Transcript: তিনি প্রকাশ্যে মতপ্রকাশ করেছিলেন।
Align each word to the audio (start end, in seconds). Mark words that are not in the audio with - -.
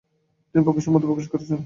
তিনি 0.55 0.63
প্রকাশ্যে 0.63 0.91
মতপ্রকাশ 0.91 1.25
করেছিলেন। 1.27 1.59